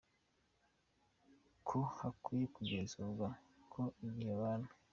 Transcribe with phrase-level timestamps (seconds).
[1.67, 3.27] ko hakwiye kugenzurwa
[3.71, 4.69] ko igihe abana